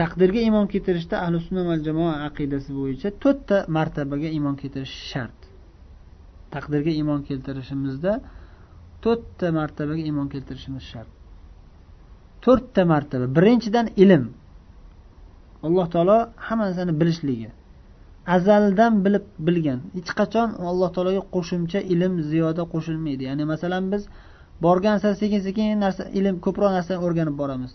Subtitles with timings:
[0.00, 5.38] taqdirga iymon keltirishda ahli sunna va jamoa aqidasi bo'yicha to'rtta martabaga iymon keltirish shart.
[6.54, 8.12] Taqdirga iymon keltirishimizda
[9.04, 11.10] to'rtta martabaga iymon keltirishimiz shart.
[12.44, 13.26] To'rtta martaba.
[13.36, 14.24] Birinchidan ilm.
[15.66, 17.48] Alloh taolo hamma narsani bilishligi.
[18.36, 19.80] Azaldan bilib bilgan.
[19.96, 23.22] Hech qachon alloh taologa qo'shimcha ilm ziyoda qo'shilmaydi.
[23.28, 24.02] Ya'ni masalan biz
[24.64, 27.72] borgan sari sekin sekin narsa ilm ko'proq narsani o'rganib boramiz.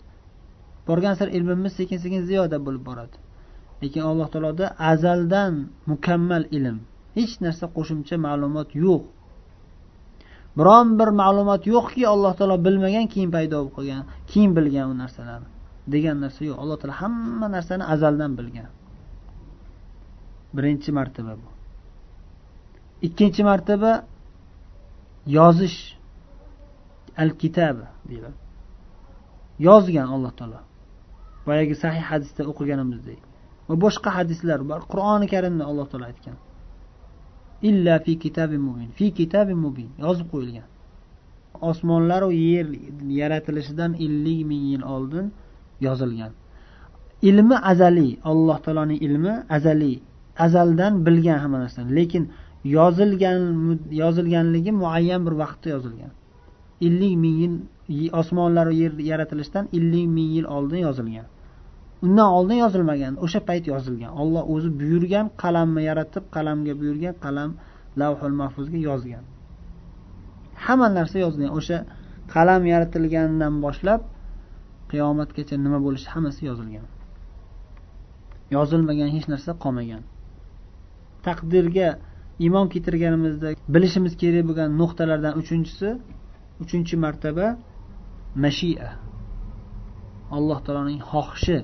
[0.88, 3.16] Borgan sari ilmimiz sekin sekin ziyoda bo'lib boradi.
[3.82, 5.54] Lekin alloh taoloda azaldan
[5.90, 6.76] mukammal ilm.
[7.16, 9.02] Hech narsa qo'shimcha ma'lumot yo'q.
[10.58, 15.48] Biron bir ma'lumot yo'qki alloh taolo bilmagan keyin paydo bo'lib qolgan keyin bilgan u narsalarni.
[15.92, 16.56] Degan narsa yo'q.
[16.62, 18.70] Alloh taolo hamma narsani azaldan bilgan.
[20.56, 21.48] Birinchi martaba bu.
[23.06, 23.92] Ikkinchi martaba
[25.36, 25.78] yozish.
[27.22, 28.38] Al kitaba deyiladi.
[29.66, 30.60] Yozgan alloh taolo.
[31.46, 33.20] Boyagi sahih hadisda o'qiganimizdek
[33.68, 34.80] va boshqa hadislar bor.
[34.92, 36.36] Qur'oni karimda alloh taolo aytgan.
[37.68, 38.88] Illa fi kitabi mubin.
[38.98, 39.88] Fi kitabi mubin.
[40.04, 40.66] Yozib qo'yilgan.
[41.70, 42.66] Osmonlaru yer
[43.20, 45.26] yaratilishidan ellik ming yil oldin
[45.86, 46.32] yozilgan.
[47.28, 48.12] Ilmi azaliy.
[48.30, 49.96] Alloh taoloning ilmi azaliy.
[50.46, 51.90] Azaldan bilgan hamma narsani.
[51.98, 52.24] Lekin
[52.78, 53.40] yozilgan
[54.02, 56.12] yozilganligi muayyan bir vaqtda yozilgan.
[56.86, 57.54] Ellik ming yil
[58.20, 61.26] osmonlar yer yaratilishidan ellik ming yil oldin yozilgan.
[62.04, 64.12] Undan oldin yozilmagan o'sha payt yozilgan.
[64.22, 67.50] Olloh o'zi buyurgan qalamni yaratib qalamga buyurgan qalam
[68.00, 69.24] lavhul mahfuzga yozgan.
[70.64, 71.52] Hamma narsa yozilgan.
[71.58, 71.78] O'sha
[72.34, 74.00] qalam yaratilganidan boshlab
[74.90, 76.86] qiyomatgacha nima bo'lishi hammasi yozilgan.
[78.56, 80.02] Yozilmagan hech narsa qolmagan.
[81.26, 81.88] Taqdirga
[82.44, 85.88] iymon keltirganimizda bilishimiz kerak bo'lgan nuqtalardan uchinchisi
[86.62, 87.46] uchinchi martaba
[88.44, 88.88] mashia.
[90.36, 91.56] Alloh taoloning xohishi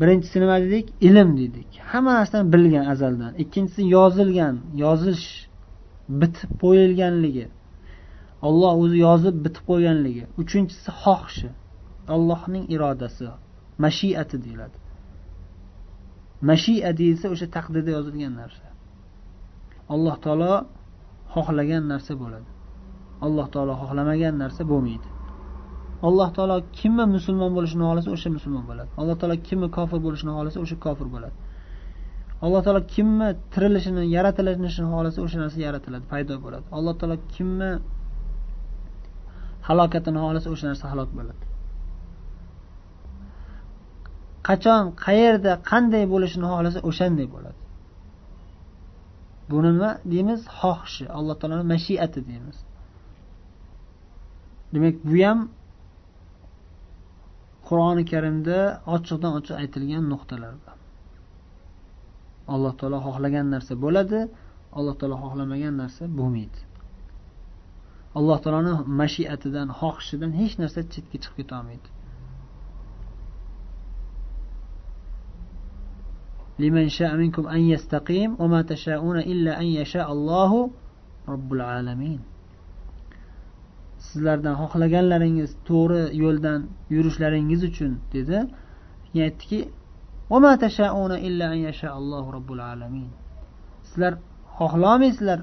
[0.00, 0.86] birinchisi nima dedik?
[1.08, 1.70] Ilm dedik.
[1.90, 3.32] Hamma narsani bilgan azaldan.
[3.42, 5.26] Ikkinchisi yozilgan yozish
[6.20, 7.46] bitib qo'yilganligi.
[8.48, 10.24] Olloh o'zi yozib bitib qo'yganligi.
[10.42, 11.50] Uchinchisi xohishi.
[12.14, 13.26] Allohning irodasi
[13.84, 14.78] mashiati deyiladi.
[16.50, 18.66] Mashia deyilsa o'sha taqdirda yozilgan narsa.
[19.94, 20.52] Alloh taolo
[21.34, 22.50] xohlagan narsa bo'ladi.
[23.26, 25.08] Alloh taolo xohlamagan narsa bo'lmaydi.
[26.02, 28.90] Alloh taolo kimni musulmon bo'lishini xohlasa o'sha musulmon bo'ladi.
[29.00, 31.36] Alloh taolo kimni kofir bo'lishini xohlasa o'sha kofir bo'ladi.
[32.44, 36.64] Alloh taolo kimni tirilishini yaratilishini xohlasa o'sha narsa yaratiladi paydo bo'ladi.
[36.76, 37.70] Alloh taolo kimni
[39.68, 41.44] halokatini xohlasa o'sha narsa halok bo'ladi.
[44.48, 47.60] Qachon qayerda qanday bo'lishini xohlasa o'shanday bo'ladi.
[49.50, 50.40] Buni nima deymiz?
[50.60, 51.04] Xohishi.
[51.18, 52.56] Alloh taoloni mashiati deymiz.
[54.74, 55.38] Demak bu ham
[57.67, 58.57] qur'oni karimda
[58.95, 60.55] ochiqdan ochiq aytilgan nuqtalar
[62.53, 64.19] alloh taolo xohlagan narsa bo'ladi
[64.77, 66.61] alloh taolo xohlamagan narsa bo'lmaydi
[68.19, 71.89] alloh taoloni mashiatidan xohishidan hech narsa chetga chiqib ketolmaydi
[76.59, 80.71] لمن شاء منكم أن يستقيم وما تشاءون إلا أن يشاء الله
[81.27, 82.19] رب العالمين
[84.08, 86.60] sizlardan xohlaganlaringiz to'g'ri yo'ldan
[86.94, 88.38] yurishlaringiz uchun dedi.
[89.24, 89.60] Aytdiki
[93.88, 94.12] sizlar
[94.58, 95.40] xohlolmaysizlar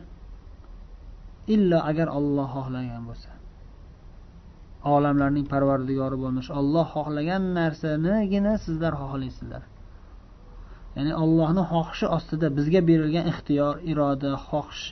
[1.55, 3.29] illo agar olloh xohlagan bo'lsa.
[4.95, 9.63] Olamlarning parvardigori bo'lmish olloh xohlagan narsanigina sizlar xohlaysizlar.
[10.95, 14.83] Ya'ni ollohni xohishi ostida bizga berilgan ixtiyor iroda xohish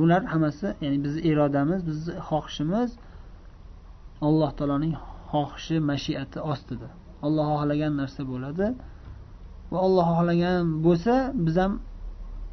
[0.00, 2.90] bular hammasi ya'ni bizni irodamiz bizni xohishimiz
[4.26, 4.94] alloh taoloning
[5.32, 6.88] xohishi mashiati ostida.
[7.26, 8.66] Olloh xohlagan narsa bo'ladi
[9.72, 11.14] va olloh xohlagan bo'lsa
[11.46, 11.72] biz ham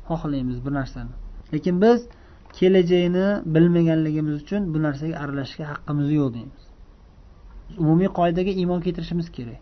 [0.09, 1.13] xohlaymiz bir narsani.
[1.53, 2.00] Lekin biz
[2.57, 6.61] kelajakni bilmaganligimiz uchun bu narsaga aralashishga haqqimiz yo'q deymiz.
[7.84, 9.59] Umumiy qoidaga iymon keltirishimiz kerak.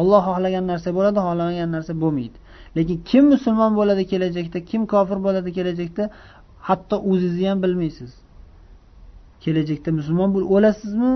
[0.00, 2.38] Olloh xohlagan narsa bo'ladi xohlamagan narsa bo'lmaydi.
[2.76, 6.04] Lekin kim musulmon bo'ladi kelajakda kim kofir bo'ladi kelajakda
[6.68, 8.12] hatto o'zingizni ham bilmaysiz.
[9.44, 11.12] Kelajakda musulmon bo'lib o'lasizmi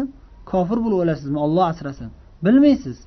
[0.52, 2.08] kofir bo'lib o'lasizmi olloh asrasin.
[2.47, 2.99] Bilmaysiz.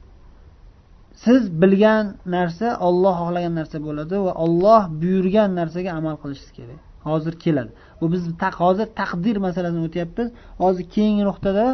[1.24, 2.06] Siz bilgan
[2.36, 6.80] narsa olloh xohlagan narsa bo'ladi va olloh buyurgan narsaga amal qilishingiz kerak.
[7.10, 7.72] Hozir keladi.
[8.00, 8.22] Bu biz
[8.62, 10.28] hozir taqdir masalasini o'tyapmiz.
[10.64, 11.66] Hozir keyingi nuqtada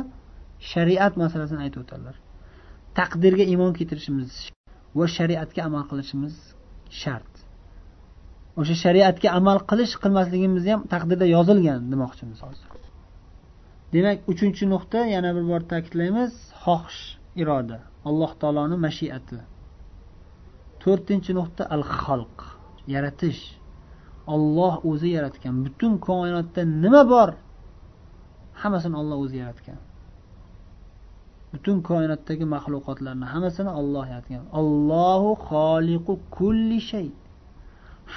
[0.72, 2.16] shariat masalasini aytib o'tadilar
[3.00, 4.32] taqdirga iymon keltirishimiz
[4.98, 6.36] va shariatga amal qilishimiz
[7.02, 7.34] shart.
[8.60, 12.68] O'sha shariatga amal qilish qilmasligimizni ham taqdirda yozilgan demoqchimiz hozir
[13.94, 16.32] demak uchinchi nuqta yana bir bor ta'kidlaymiz.
[16.64, 17.02] Xohish
[17.42, 17.78] iroda.
[18.10, 19.40] Alloh taoloni mashiati.
[20.82, 22.38] To'rtinchi nuqta al xalq
[22.94, 23.42] yaratish.
[24.36, 25.56] Olloh o'zi yaratgan.
[25.66, 27.30] Butun koinotda nima bor?
[28.62, 29.80] Hammasini olloh o'zi yaratgan.
[31.54, 34.44] Butun koinotdagi maxluqotlarni hammasini olloh yaratgan.
[34.60, 37.08] Allohu xoliqu kulli shay.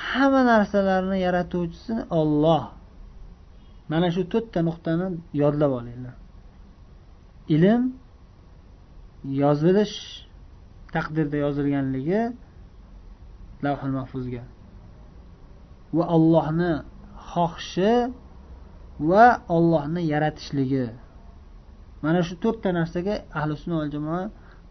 [0.09, 2.65] Hamma narsalarni yaratuvchisi olloh
[3.93, 5.07] mana shu to'rtta nuqtani
[5.43, 6.15] yodlab olinglar.
[7.55, 7.83] Ilm
[9.43, 9.97] yozilish
[10.95, 12.21] taqdirda yozilganligi
[13.65, 14.43] lavhul mahfuzga.
[15.97, 16.73] Va ollohni
[17.31, 17.93] xohishi
[19.11, 20.87] va ollohni yaratishligi.
[22.05, 24.23] Mana shu to'rtta narsaga ahli sunna va jamoa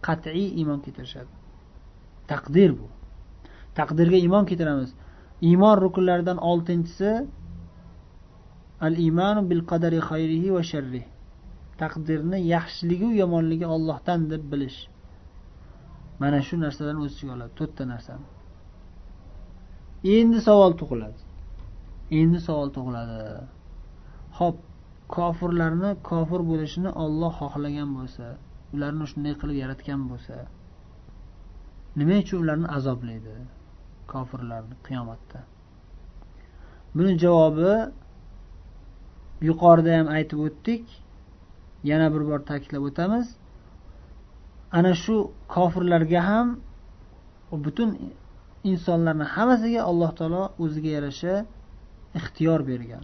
[0.07, 1.31] qat'iy iymon keltirishadi.
[2.31, 2.87] Taqdir bu.
[3.79, 4.89] Taqdirga iymon keltiramiz.
[5.49, 7.11] Iymon rukunlaridan oltinchisi
[8.85, 11.03] al iymanu bil qadari xayrihi va sharri
[11.81, 14.79] taqdirni yaxshiligi yomonligi ollohdan deb bilish.
[16.21, 18.25] Mana shu narsalarni o'z ichiga oladi to'rtta narsani.
[20.17, 21.21] Endi savol tug'iladi.
[22.19, 23.17] Endi savol tug'iladi.
[24.39, 24.57] Ho'p
[25.15, 28.25] kofirlarni kofir bo'lishini olloh xohlagan bo'lsa
[28.75, 30.35] ularni shunday qilib yaratgan bo'lsa
[31.99, 33.33] nima uchun ularni azoblaydi?
[34.13, 35.39] Kofirlarni qiyomatda.
[36.95, 37.73] Buni javobi
[39.49, 40.83] yuqorida ham aytib o'tdik.
[41.91, 43.27] Yana bir bor ta'kidlab o'tamiz.
[44.77, 45.15] Ana shu
[45.55, 46.47] kofirlarga ham
[47.65, 47.89] butun
[48.71, 51.33] insonlarni hammasiga alloh taolo o'ziga yarasha
[52.19, 53.03] ixtiyor bergan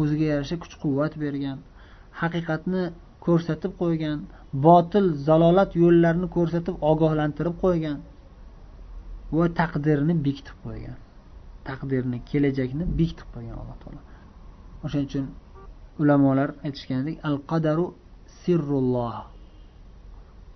[0.00, 1.58] o'ziga yarasha kuch quvvat bergan
[2.20, 2.82] haqiqatni
[3.26, 4.18] ko'rsatib qo'ygan
[4.66, 7.98] botil zalolat yo'llarini ko'rsatib ogohlantirib qo'ygan
[9.36, 10.98] va taqdirni bekitib qo'ygan.
[11.68, 14.00] Taqdirni kelajakni bekitib qo'ygan alloh taolo.
[14.84, 15.26] O'shaning uchun
[16.02, 17.86] ulamolar aytishgandek al qadaru
[18.40, 19.18] sirrulloh.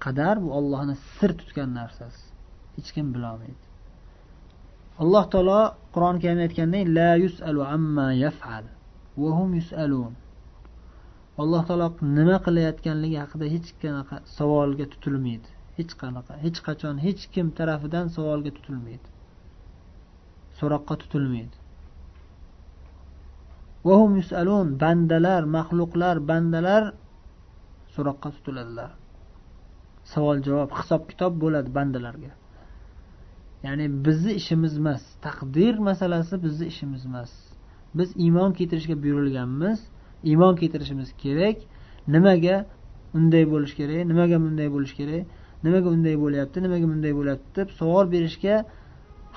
[0.04, 2.22] Qadar bu ollohni sir tutgan narsasi.
[2.76, 3.64] Hech kim bilolmaydi.
[5.02, 5.60] Alloh taolo
[5.94, 8.64] qur'oni karimda aytgandek la yusalu amma yafal
[9.22, 10.12] va hum yusalun.
[11.42, 11.86] Alloh taolo
[12.16, 15.48] nima qilayotganligi haqida hech qanaqa savolga tutilmaydi.
[15.78, 19.08] Hech qanaqa hech qachon hech kim tarafidan savolga tutilmaydi.
[20.58, 21.56] So'roqqa tutilmaydi.
[23.88, 26.82] Vahum yusalun bandalar maxluqlar bandalar
[27.94, 28.90] so'roqqa tutiladilar.
[30.12, 32.32] Savol javob hisob kitob bo'ladi bandalarga.
[33.66, 37.30] Ya'ni bizni ishimiz emas taqdir masalasi bizni ishimiz emas.
[37.98, 39.78] Biz iymon keltirishga buyurilganmiz
[40.30, 41.56] iymon keltirishimiz kerak.
[42.14, 42.56] Nimaga
[43.18, 45.22] unday bo'lishi kerak nimaga bunday bo'lishi kerak?
[45.64, 48.56] Nimaga unday bo'lyapti nimaga bunday bo'lyapti deb savol berishga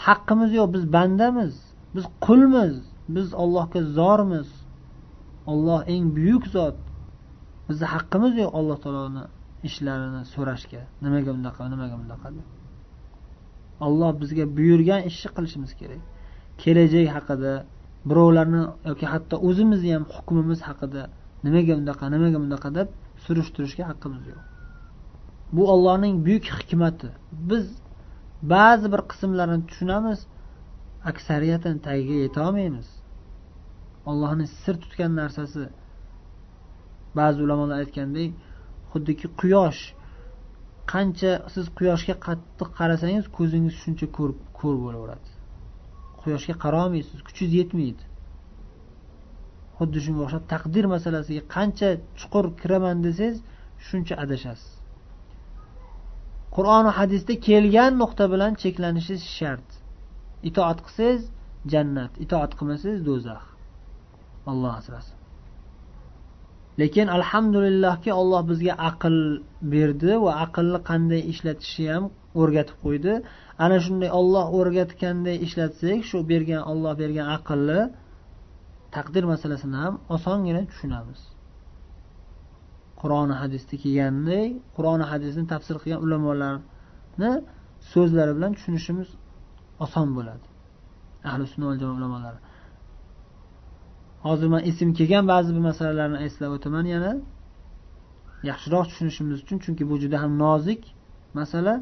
[0.05, 0.67] haqqimiz yo'q.
[0.75, 1.53] Biz bandamiz
[1.95, 2.73] biz qulmiz
[3.15, 4.49] biz ollohga zormiz.
[5.51, 6.77] Olloh eng buyuk zot.
[7.67, 9.23] Bizni haqqimiz yo'q alloh taoloni
[9.67, 10.81] ishlarini so'rashga.
[11.05, 12.47] Nimaga bunaqa nimaga bunaqa deb.
[13.87, 16.01] Olloh bizga buyurgan ishni qilishimiz kerak.
[16.61, 17.53] Kelajak haqida
[18.09, 21.01] birovlarni yoki hatto o'zimizni ham hukmimiz haqida
[21.45, 22.87] nimaga bunaqa nimaga bunaqa deb
[23.25, 24.54] surishtirishga haqqimiz yo'q.
[25.51, 27.07] Bu ollohning buyuk hikmati.
[27.31, 27.65] Biz
[28.41, 30.19] ba'zi bir qismlarini tushunamiz
[31.09, 32.87] aksariyatini tagiga yetolmaymiz
[34.05, 35.63] ollohni sir tutgan narsasi
[37.19, 38.31] ba'zi ulamolar aytgandek
[38.91, 39.81] xuddiki quyosh.
[40.93, 44.31] Qancha siz quyoshga qattiq qarasangiz ko'zingiz shuncha ko'r
[44.85, 45.29] bo'laveradi.
[46.21, 48.03] Quyoshga qarolmaysiz kuchingiz yetmaydi.
[49.77, 51.89] Xuddi shunga o'xshab taqdir masalasiga qancha
[52.19, 53.37] chuqur kiraman desangiz
[53.87, 54.71] shuncha adashasiz.
[56.55, 59.67] Qur'oni hadisda kelgan nuqta bilan cheklanishingiz shart.
[60.49, 61.21] Itoat qilsangiz
[61.73, 63.43] jannat itoat qilmasangiz do'zax.
[64.51, 65.17] Alloh asrasin.
[66.81, 69.17] Lekin alhamdulillahki olloh bizga aql
[69.73, 72.05] berdi va aqlni qanday ishlatishni ham
[72.41, 73.13] o'rgatib qo'ydi.
[73.65, 77.79] Ana shunday olloh o'rgatganday ishlatsak shu bergan olloh bergan aqlni
[78.95, 81.19] taqdir masalasini ham osongina tushunamiz.
[83.01, 87.31] Qur'oni hadisda kelganidek qur'oni hadisni tafsir qilgan ulamolarni
[87.91, 89.09] so'zlari bilan tushunishimiz
[89.85, 90.45] oson bo'ladi.
[91.29, 92.39] Ahli sunna val jamoa ulamolari
[94.25, 97.11] hozir man esim kelgan ba'zi bir masalalarni eslab o'taman yana.
[98.49, 100.81] Yaxshiroq tushunishimiz uchun chunki bu juda ham nozik
[101.39, 101.73] masala.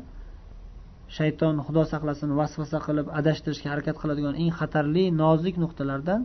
[1.17, 6.21] Shayton xudo saqlasin vasvasa qilib adashtirishga harakat qiladigan eng xatarli nozik nuqtalardan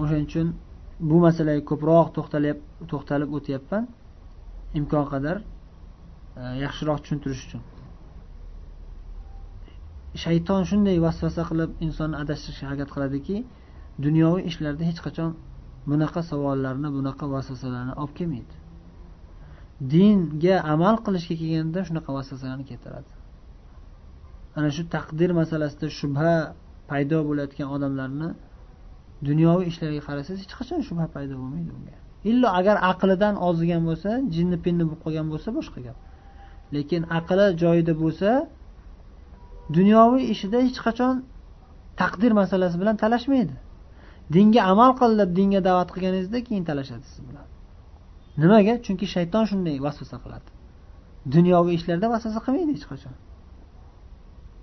[0.00, 0.48] o'shaning uchun
[1.00, 2.58] bu masalaga ko'proq to'xtalib
[2.90, 3.84] to'xtalib o'tyapman
[4.78, 7.62] imkon qadar e, yaxshiroq tushuntirish uchun.
[10.22, 13.36] Shayton shunday vasvasa qilib insonni adashtirishga harakat qiladiki
[14.04, 15.30] dunyoviy ishlarda hech qachon
[15.90, 18.54] bunaqa savollarni bunaqa vasvasalarni olib kelmaydi.
[19.92, 23.12] Dinga amal qilishga kelganda shunaqa vasvasalarni keltiradi.
[24.56, 26.32] Ana shu taqdir masalasida shubha
[26.90, 28.28] paydo bo'layotgan odamlarni
[29.28, 31.96] dunyoviy ishlarga qarasangiz hech qachon shubha paydo bo'lmaydi unga.
[32.30, 35.96] Illo agar aqlidan ozigan bo'lsa jinni pinni bo'lib qolgan bo'lsa boshqa gap.
[36.74, 38.30] Lekin aqli joyida bo'lsa
[39.76, 41.14] dunyoviy ishida hech qachon
[42.00, 43.54] taqdir masalasi bilan talashmaydi.
[44.34, 47.46] Dinga amal qil deb dinga da'vat qilganingizda keyin talashadi siz bilan.
[48.42, 48.74] Nimaga?
[48.84, 50.48] Chunki shayton shunday vasvasa qiladi.
[51.34, 53.14] Dunyoviy ishlarda vasvasa qilmaydi hech qachon.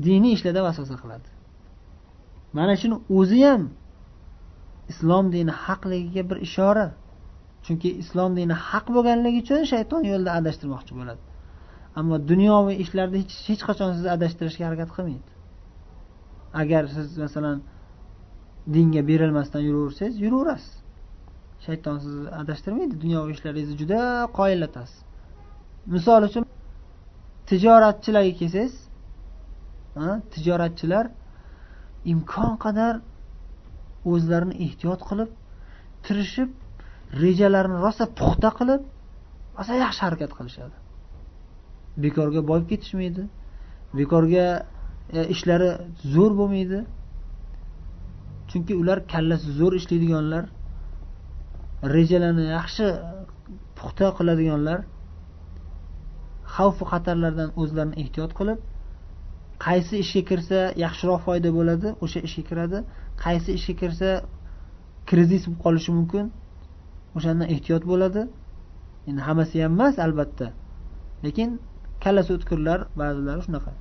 [0.06, 1.30] Diniy ishlarda vasvasa qiladi.
[2.58, 3.64] Mana shuni o'zi ham
[4.92, 6.88] islom dini haqligiga bir ishora.
[7.66, 11.22] Chunki islom dini haq bo'lganligi uchun shayton yo'lda adashtirmoqchi bo'ladi.
[12.00, 15.30] Ammo dunyoviy ishlarda hech hech qachon sizni adashtirishga harakat qilmaydi.
[16.62, 17.58] Agar siz masalan
[18.76, 20.74] dinga berilmasdan yuraversangiz yuraverasiz.
[21.66, 24.00] Shayton sizni adashtirmaydi dunyoviy ishlaringizni juda
[24.40, 25.00] qoyillatasiz.
[25.96, 26.44] Misol uchun
[27.50, 28.74] tijoratchilarga kelsangiz
[30.34, 31.06] tijoratchilar
[32.14, 32.94] imkon qadar
[34.12, 35.30] o'zlarini ehtiyot qilib
[36.06, 36.50] tirishib
[37.24, 38.82] rejalarini rosa puxta qilib
[39.58, 40.76] rosa yaxshi harakat qilishadi.
[42.04, 43.24] Bekorga boyib ketishmaydi.
[44.00, 44.46] Bekorga
[45.18, 45.70] e, ishlari
[46.16, 46.80] zo'r bo'lmaydi.
[48.50, 50.44] Chunki ular kallasi zo'r ishlaydiganlar
[51.96, 52.86] rejalarni yaxshi
[53.78, 54.80] puxta qiladiganlar
[56.56, 58.60] xavfu xatarlardan o'zlarini ehtiyot qilib
[59.66, 62.80] qaysi ishga kirsa yaxshiroq foyda bo'ladi o'sha ishga kiradi.
[63.24, 64.10] Qaysi ishga kirsa
[65.10, 66.26] krizis bo'lib qolishi mumkin
[67.18, 68.22] o'shandan ehtiyot bo'ladi.
[69.10, 70.48] Endi hammasi ham emas albatta.
[71.26, 71.50] Lekin
[72.04, 73.72] kallasi o'tkirlar ba'zilari shunaqa.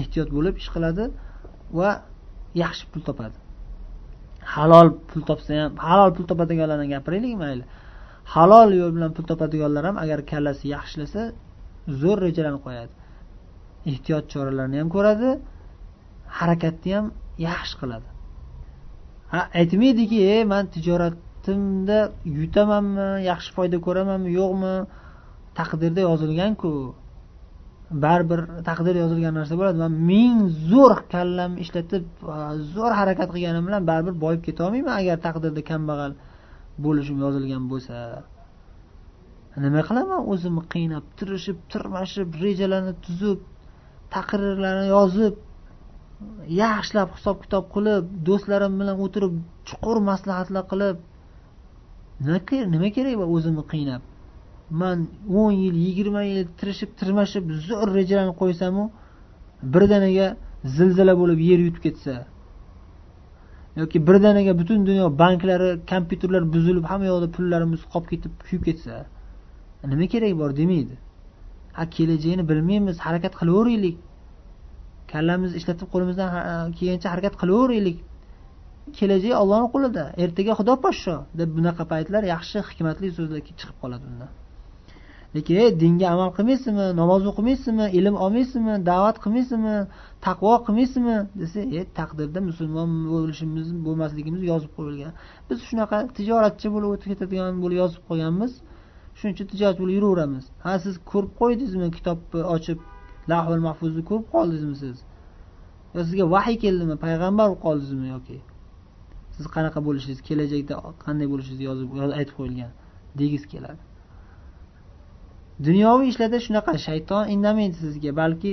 [0.00, 1.04] Ehtiyot bo'lib ish qiladi
[1.78, 1.90] va
[2.62, 3.36] yaxshi pul topadi.
[4.54, 7.64] Halol pul topsa ham halol pul topadiganlarni gapiraylik mayli.
[8.34, 11.20] Halol yo'l bilan pul topadiganlar ham agar kallasi yaxshilasa
[12.00, 12.92] zo'r rejalarni qo'yadi.
[13.90, 15.28] Ehtiyot choralarini ham ko'radi
[16.38, 17.06] harakatni ham
[17.48, 18.06] yaxshi qiladi.
[19.60, 21.98] Aytmaydiki e man tijoratimda
[22.38, 24.74] yutamanmi yaxshi foyda ko'ramanmi yo'qmi?
[25.58, 26.72] Taqdirda yozilganku.
[28.04, 29.78] Baribir taqdir yozilgan narsa bo'ladi.
[29.84, 30.38] Man ming
[30.70, 32.04] zo'r kallamni ishlatib
[32.74, 36.12] zo'r harakat qilganim bilan baribir boyib ketolmayman agar taqdirda kambag'al
[36.84, 37.96] bo'lishim yozilgan bo'lsa.
[39.64, 40.20] Nima qilaman?
[40.32, 43.40] O'zimni qiynab tirishib tirmashib rejalarni tuzib
[44.14, 45.34] taqrirlarni yozib
[46.62, 49.32] yaxshilab hisob kitob qilib do'stlarim bilan o'tirib
[49.68, 50.96] chuqur maslahatlar qilib
[52.74, 54.02] nima kerak bor o'zimni qiynab?
[54.80, 54.98] Man
[55.40, 58.84] o'n yil yigirma yil tirishib tirmashib zo'r rejalarni qo'ysamu
[59.74, 60.28] birdaniga
[60.76, 62.14] zilzila bo'lib yer yutib ketsa.
[63.80, 68.94] Yoki birdaniga butun dunyo banklari kompyuterlar buzilib hamma yoqda pullarimiz qolib ketib kuyib ketsa
[69.92, 70.94] nima keragi bor demaydi.
[71.76, 73.96] Ha kelajakni bilmaymiz harakat qilaveraylik.
[75.12, 76.30] Kallamizni ishlatib qo'limizdan
[76.78, 77.98] kelgancha harakat qilaveraylik.
[78.98, 84.30] Kelajak ollohni qo'lida ertaga xudo poshsho deb bunaqa paytlar yaxshi hikmatli so'zlar chiqib qoladi undan
[85.36, 89.76] lekin ey dinga amal qilmaysizmi namoz o'qimaysizmi ilm olmaysizmi da'vat qilmaysizmi
[90.26, 95.12] taqvo qilmaysizmi desa e taqdirda musulmon bo'lishimiz bo'lmasligimiz yozib qo'yilgan.
[95.48, 98.52] Biz shunaqa tijoratchi bo'lib o'tib ketadigan bo'lib yozib qo'yganmiz.
[99.18, 100.44] Shuning uchun tijorat bo'lib yuraveramiz.
[100.64, 102.78] Ha siz ko'rib qo'ydingizmi kitobni ochib
[103.32, 104.96] lahul mahfuzni ko'rib qoldingizmi siz?
[105.94, 106.96] Yo sizga vahiy keldimi?
[107.04, 108.38] Payg'ambar bo'lib qoldingizmi yoki?
[109.36, 111.88] Siz qanaqa bo'lishingiz kelajakda qanday bo'lishingiz yozib
[112.20, 112.72] aytib qo'yilgan
[113.20, 113.82] degiz keladi.
[115.66, 118.52] Dunyoviy ishlarda shunaqa shayton indamaydi sizga balki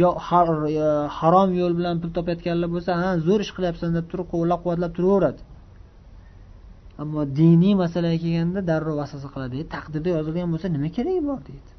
[0.00, 0.10] yo
[1.18, 5.40] harom yo'l bilan pul topayotganlar bo'lsa ha zo'r ish qilyapsan deb turib qo'llab quvvatlab turaveradi.
[7.02, 11.70] Ammo diniy masalaga kelganda darrov vasvasa qiladi taqdirda yozilgan bo'lsa nima keragi bor deydi.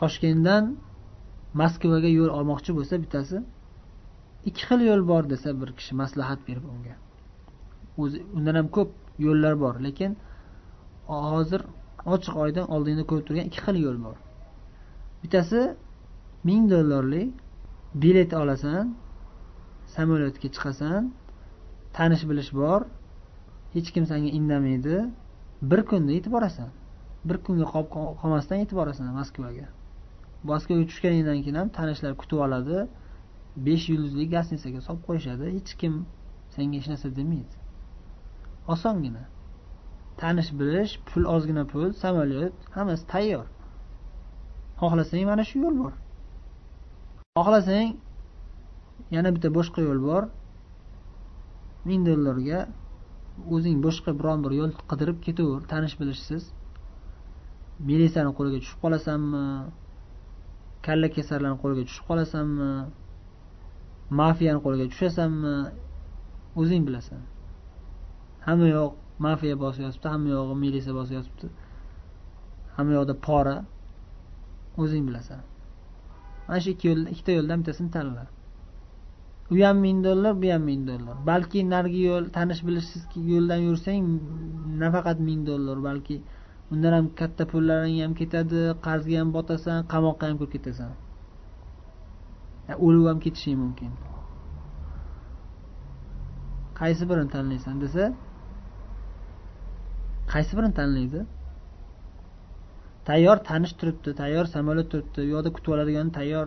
[0.00, 0.64] Toshkentdan
[1.60, 3.36] moskvaga yo'l olmoqchi bo'lsa bittasi
[4.48, 6.94] ikki xil yo'l bor desa bir kishi maslahat berib unga.
[8.02, 8.90] O'zi undan ham ko'p
[9.26, 10.10] yo'llar bor lekin
[11.32, 11.60] hozir
[12.14, 14.16] ochiq oydin oldingda ko'rib turgan ikki xil yo'l bor.
[15.22, 15.60] Bittasi
[16.48, 17.28] ming dollarlik
[18.02, 18.84] bilet olasan
[19.94, 21.02] samolyotga chiqasan
[21.96, 22.80] tanish bilish bor
[23.74, 24.96] hech kim senga indamaydi
[25.70, 26.70] bir kunda yetib borasan.
[27.28, 27.66] Bir kunga
[28.20, 29.66] qolmasdan yetib borasan moskvaga.
[30.48, 32.78] Moskvaga tushganingdan keyin ham tanishlar kutib oladi.
[33.66, 35.44] Besh yulduzli gostinisaga solib qo'yishadi.
[35.56, 35.94] Hech kim
[36.54, 37.56] senga hech narsa demaydi.
[38.72, 39.24] Osongina.
[40.20, 43.46] Tanish bilish pul ozgina pul samolyot hammasi tayyor.
[44.80, 45.94] Xohlasang mana shu yo'l bor.
[47.36, 47.88] Xohlasang
[49.16, 50.22] yana bitta boshqa yo'l bor.
[51.88, 52.60] Ming dollarga
[53.54, 55.60] o'zing boshqa biron bir yo'l qidirib ketaver.
[55.72, 56.42] Tanish bilishsiz.
[57.88, 59.44] Militsiyani qo'liga tushib qolasanmi?
[60.86, 62.70] Kalla kesarlarni qo'liga tushib qolasanmi?
[64.20, 65.54] Mafiyani qo'liga tushasanmi?
[66.60, 67.20] O'zing bilasan.
[68.46, 68.92] Hamma yoq
[69.26, 71.46] mafiya bosib yotibdi hamma yog'i militsiya bosib yotibdi
[72.76, 73.56] hamma yoqda pora.
[74.82, 75.40] O'zing bilasan.
[76.46, 78.24] Mana shu ikki yo'l ikkita yo'ldan bittasini tanla.
[79.52, 81.16] U ham ming dollar bu ham ming dollar.
[81.30, 84.04] Balki narigi yo'l tanish bilishsiz yo'ldan yursang
[84.82, 86.16] nafaqat ming dollar balki
[86.72, 90.92] undan ham katta pullaring ham ketadi qarzga ham botasan qamoqqa ham kirib ketasan.
[92.86, 93.92] O'lib ham ketishing mumkin.
[96.80, 98.04] Qaysi birini tanlaysan desa?
[100.32, 101.20] Qaysi birini tanlaydi?
[103.08, 106.46] Tayyor tanish turibdi tayyor samolyot turibdi u yoqda kutib oladigan tayyor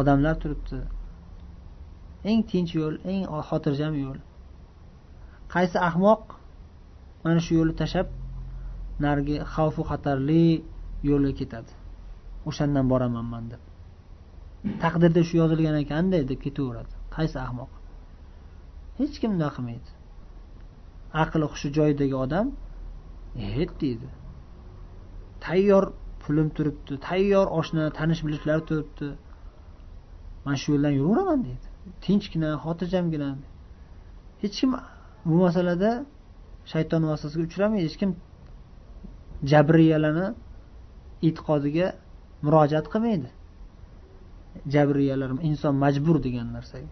[0.00, 0.80] odamlar turibdi.
[2.30, 4.18] Eng tinch yo'l eng xotirjam yo'l.
[5.54, 6.22] Qaysi ahmoq
[7.24, 8.08] mana shu yo'lni tashlab
[9.04, 10.44] narigi xavfu xatarli
[11.10, 11.72] yo'lga ketadi.
[12.48, 13.62] O'shandan boraman man deb.
[14.84, 16.92] Taqdirda shu yozilgan ekanda deb ketaveradi.
[17.16, 17.70] Qaysi ahmoq?
[18.98, 19.90] Hech kim bunaqa qilmaydi
[21.12, 22.46] aqli hushi joyidagi odam
[23.60, 24.08] et deydi.
[25.40, 25.84] Tayyor
[26.22, 29.08] pulim turibdi tayyor oshna tanish bilishlar turibdi.
[30.44, 31.66] Man shu yo'ldan yuraveraman deydi.
[32.04, 33.30] Tinchgina xotirjamgina.
[34.42, 34.70] Hech kim
[35.28, 35.90] bu masalada
[36.72, 37.84] shayton vasvasasiga uchramaydi.
[37.88, 38.10] Hech kim
[39.44, 40.28] jabriyalarni
[41.28, 41.92] e'tiqodiga
[42.44, 43.30] murojaat qilmaydi.
[44.74, 46.90] Jabriyalar inson majbur degan narsaga.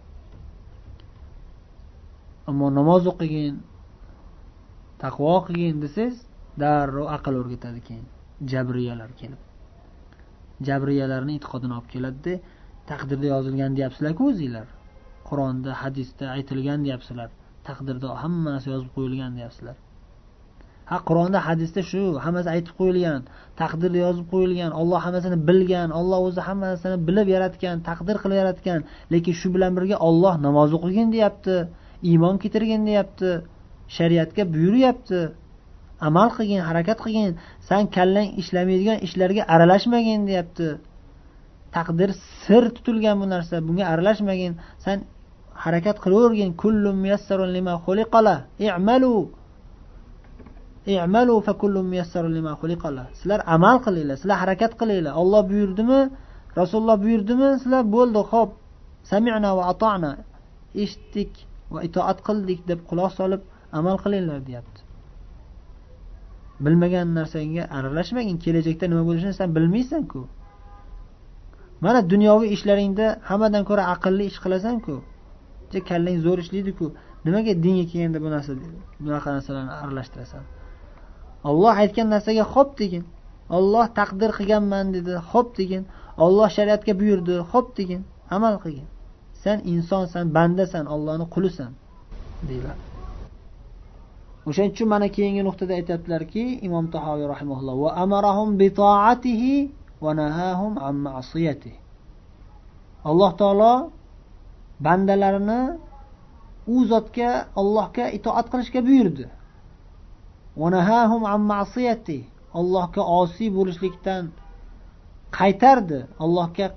[2.49, 3.55] Ammo namoz o'qigin
[5.03, 6.17] taqvo qilgin desangiz
[6.61, 8.05] darrov aql o'rgatadi keyin
[8.51, 9.41] jabriyalar kelib.
[10.67, 12.33] Jabriyalarni e'tiqodini olib keladida
[12.91, 14.67] taqdirda yozilgan deyapsizlarku o'zinglar.
[15.29, 17.29] Qur'onda hadisda aytilgan deyapsizlar.
[17.67, 19.77] Taqdirda hamma narsa yozib qo'yilgan deyapsizlar.
[20.89, 23.21] Ha qur'onda hadisda shu hammasi aytib qo'yilgan
[23.61, 28.79] taqdir yozib qo'yilgan olloh hammasini bilgan olloh o'zi hamma narsani bilib yaratgan taqdir qilib yaratgan
[29.13, 31.55] lekin shu bilan birga olloh namoz o'qigin deyapti
[32.11, 33.29] iymon keltirgin deyapti
[33.97, 35.19] shariatga buyuryapti
[36.07, 37.31] amal qilgin harakat qilgin
[37.69, 40.67] san kallang ishlamaydigan ishlarga aralashmagin deyapti.
[41.75, 42.09] Taqdir
[42.43, 44.53] sir tutilgan bu narsa bunga aralashmagin
[44.85, 44.97] san
[45.63, 46.49] harakat qilavergin
[53.19, 55.13] sizlar amal qilinglar sizlar harakat qilinglar.
[55.21, 56.01] Alloh buyurdimi?
[56.59, 57.49] Rasululloh buyurdimi?
[57.61, 58.49] Sizlar bo'ldi xo'p.
[59.11, 60.11] Sami'na va atona
[60.83, 61.31] eshitdik
[61.73, 63.41] va itoat qildik deb quloq solib
[63.79, 64.79] amal qilinglar deyapti.
[66.65, 68.37] Bilmagan narsangga aralashmagin.
[68.43, 70.21] Kelajakda nima bo'lishini san bilmaysan-ku.
[71.85, 74.95] Mana dunyoviy ishlaringda hammadan ko'ra aqlli ish qilasanku.
[75.89, 76.85] Kallang zo'r ishlaydiku.
[77.25, 78.51] Nimaga dinga kelganda bu narsa
[79.05, 80.43] bunaqa narsalarni aralashtirasan
[81.49, 83.03] olloh aytgan narsaga xo'p degin
[83.57, 85.83] olloh taqdir qilganman dedi xo'p degin
[86.25, 88.01] olloh shariatga buyurdi xo'p degin
[88.35, 88.87] amal qilgin.
[89.43, 91.71] San insonsan bandasan ollohni qulisan
[92.49, 92.83] deyiladi.
[94.47, 99.53] O'shaning uchun mana keyingi nuqtada aytyaptilarki imom tahoviy rahimaulloh va amarahum bi toatihi
[100.03, 101.77] va nahahum an ma'siyatihi.
[103.09, 103.73] Alloh taolo
[104.85, 105.61] bandalarini
[106.73, 107.29] u zotga
[107.61, 109.25] allohga itoat qilishga buyurdi.
[112.59, 114.23] Allohga osiy bo'lishlikdan
[115.39, 115.99] qaytardi.
[116.23, 116.67] Allohga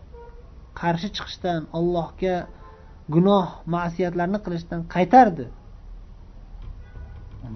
[0.81, 2.35] qarshi chiqishdan allohga
[3.15, 5.47] gunoh ma'siyatlarni qilishdan qaytardi.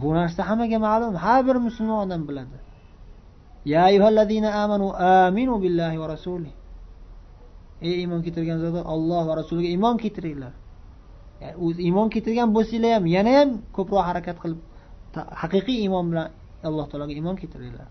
[0.00, 1.12] Bu narsa hammaga ma'lum.
[1.24, 2.56] Har bir musulmon odam biladi.
[3.72, 4.86] Ya ayyuhallazina amanu
[5.26, 6.50] aminu billahi va rasuli
[7.86, 10.52] ey iymon keltirgan zotlar olloh va rasuliga iymon keltiringlar.
[11.64, 14.60] O'zi iymon keltirgan bo'lsanglar ham yana ham ko'proq harakat qilib
[15.42, 16.28] haqiqiy iymon bilan
[16.68, 17.88] alloh taologa iymon keltiringlar.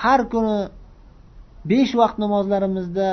[0.00, 0.58] Har kuni
[1.70, 3.10] besh vaqt namozlarimizda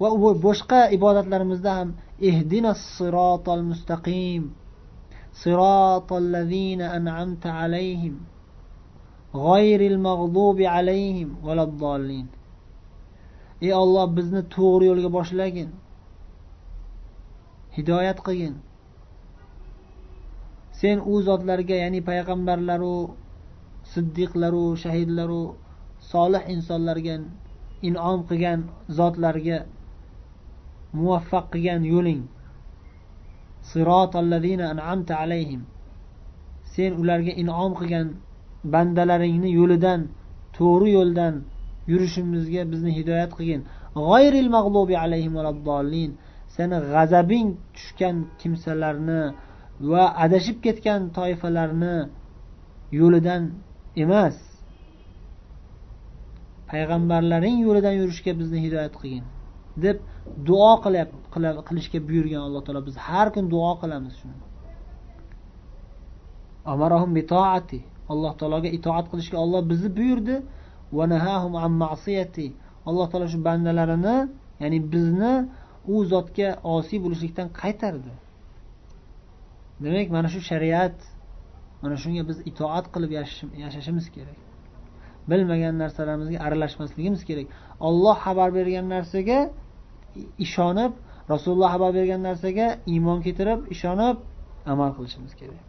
[0.00, 0.08] va
[0.46, 1.88] boshqa ibodatlarimizda ham
[2.30, 4.42] ehdina sirotol mustaqim
[5.42, 8.14] sirotol lazina an'amta alayhim
[9.44, 12.26] g'ayril mag'dubi alayhim valaddallin
[13.64, 15.70] ey olloh bizni to'g'ri yo'lga boshlagin
[17.76, 18.54] hidoyat qilgin.
[20.80, 22.96] Sen u zotlarga ya'ni payg'ambarlaru
[23.92, 25.42] siddiqlaru shahidlaru
[26.12, 27.16] solih insonlarga
[27.88, 28.60] inom qilgan
[28.98, 29.58] zotlarga
[30.98, 32.22] muvaffaq qilgan yo'ling.
[34.72, 35.62] An'amta alayhim.
[36.74, 38.06] Sen ularga inom qilgan
[38.74, 40.00] bandalaringni yo'lidan
[40.56, 41.34] to'g'ri yo'ldan
[41.90, 43.60] yurishimizga bizni hidoyat qilgin.
[44.06, 45.34] G'oyril mag'lubi alayhim
[46.56, 49.20] seni g'azabing tushgan kimsalarni
[49.80, 51.96] va adashib ketgan toifalarni
[53.00, 53.42] yo'lidan
[54.04, 54.36] emas.
[56.70, 59.24] Payg'ambarlaring yo'lidan yurishga bizni hidoyat qilgin
[59.84, 59.96] deb
[60.48, 60.72] duo
[61.68, 64.40] qilishga buyurgan alloh taolo biz har kun duo qilamiz shuni.
[66.72, 67.80] Amarahum bitoati
[68.12, 70.36] alloh taologa itoat qilishga olloh bizni buyurdi.
[72.88, 74.16] Alloh taolo shu bandalarini
[74.62, 75.34] ya'ni bizni
[75.92, 78.12] u zotga osiy bo'lishlikdan qaytardi.
[79.84, 80.96] Demak mana shu shariat
[81.82, 83.10] mana shunga biz itoat qilib
[83.64, 84.38] yashashimiz kerak.
[85.30, 87.46] Bilmagan narsalarimizga aralashmasligimiz kerak.
[87.88, 89.38] Olloh xabar bergan narsaga
[90.44, 90.92] ishonib
[91.32, 94.16] rasululloh xabar bergan narsaga iymon keltirib ishonib
[94.72, 95.60] amal qilishimiz kerak.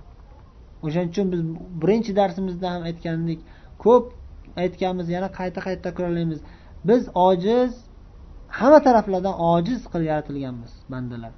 [0.86, 1.42] O'shaning uchun biz
[1.82, 3.40] birinchi darsimizda ham aytgandik
[3.84, 4.06] ko'p
[4.64, 6.40] aytganmiz yana qayta qayta takrorlaymiz.
[6.90, 7.72] Biz ojiz
[8.60, 11.34] hamma taraflardan ojiz qilib yaratilganmiz bandalar.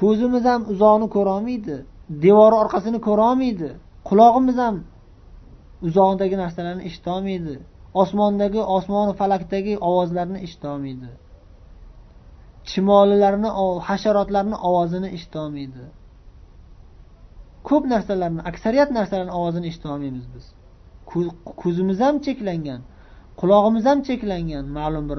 [0.00, 1.76] Ko'zimiz ham uzoqni ko'rolmaydi.
[2.24, 3.70] Devori orqasini ko'rolmaydi.
[4.08, 4.76] Qulog'imiz ham
[5.88, 7.56] uzoqdagi narsalarni eshitolmaydi.
[8.02, 11.10] Osmondagi osmon falakdagi ovozlarni eshitolmaydi.
[12.70, 13.50] Chumolilarni
[13.88, 15.84] hasharotlarni ovozini eshitolmaydi.
[17.68, 20.44] Ko'p narsalarni aksariyat narsalarni ovozini eshitolmaymiz biz.
[21.62, 22.80] Ko'zimiz ham cheklangan
[23.40, 25.18] qulog'imiz ham cheklangan ma'lum bir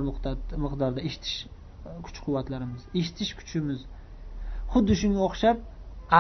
[0.64, 1.38] miqdorda eshitish
[2.06, 3.80] kuch quvvatlarimiz eshitish kuchimiz
[4.74, 5.58] xuddi shunga o'xshab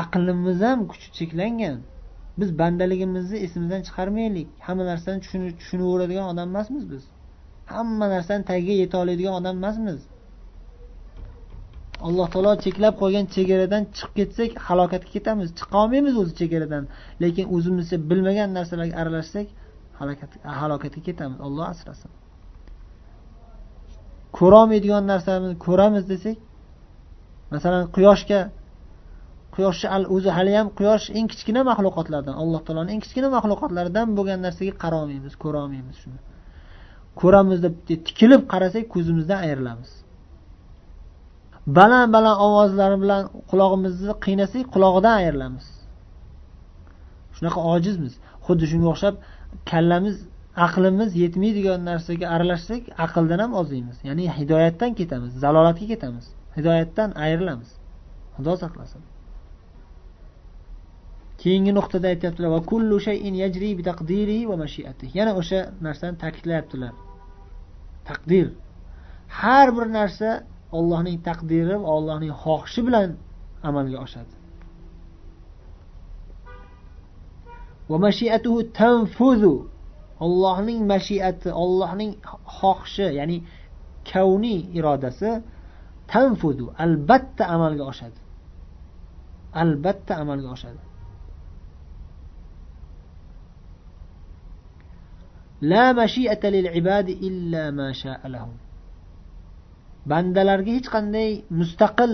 [0.01, 1.77] aqlimiz ham kuchi cheklangan.
[2.39, 4.47] Biz bandaligimizni esimizdan chiqarmaylik.
[4.65, 5.19] Hamma narsani
[5.59, 7.03] tushunaveradigan odam emasmiz biz.
[7.73, 9.99] Hamma narsani tagiga yeta oladigan odam emasmiz.
[12.07, 15.47] Alloh taolo cheklab qo'ygan chegaradan chiqib ketsak halokatga ketamiz.
[15.59, 16.83] Chiqa olmaymiz o'zi chegaradan.
[17.23, 19.47] Lekin o'zimizcha bilmagan narsalarga aralashsak
[20.59, 21.39] halokatga ketamiz.
[21.47, 22.11] Olloh asrasin.
[24.37, 26.37] Ko'rolmaydigan narsamizni ko'ramiz desak
[27.53, 28.39] masalan quyoshga
[29.55, 35.33] quyoshni o'zi haliyam quyosh eng kichkina maxluqotlardan alloh taoloni eng kichkina maxluqotlaridan bo'lgan narsaga qarolmaymiz
[35.43, 36.19] ko'rolmaymiz shuni.
[37.21, 37.75] Ko'ramiz deb
[38.07, 39.91] tikilib qarasak ko'zimizdan ayrilamiz.
[41.77, 45.65] Baland baland ovozlari bilan qulog'imizni qiynasak qulog'idan ayrilamiz.
[47.35, 48.13] Shunaqa ojizmiz.
[48.45, 49.15] Xuddi shunga o'xshab
[49.71, 50.15] kallamiz
[50.67, 56.25] aqlimiz yetmaydigan narsaga aralashsak aqldan ham ozaymiz ya'ni hidoyatdan ketamiz zalolatga ketamiz.
[56.57, 57.69] Hidoyatdan ayrilamiz.
[58.35, 59.01] Xudo saqlasin.
[61.41, 65.11] Keyingi nuqtada aytyaptilar va kullu shayin yajri bi taqdiri va mashiatihi.
[65.19, 66.93] Yana o'sha narsani ta'kidlayaptilar.
[68.09, 68.47] Taqdir.
[69.39, 70.29] Har bir narsa
[70.77, 73.09] ollohning taqdiri va ollohning xohishi bilan
[73.69, 74.33] amalga oshadi.
[77.89, 79.55] Va mashiatuhu tanfuzu.
[80.25, 82.11] Ollohning mashiati ollohning
[82.59, 83.37] xohishi ya'ni
[84.11, 85.31] kavniy irodasi
[86.13, 88.19] tanfudu albatta amalga oshadi.
[89.63, 90.81] Albatta amalga oshadi.
[95.71, 97.89] La mashiata lil ibadi illa ma
[98.35, 98.57] lahum.
[100.09, 102.13] Bandalarga hech qanday mustaqil